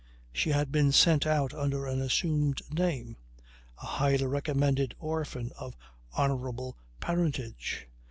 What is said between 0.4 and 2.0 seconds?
had been sent out under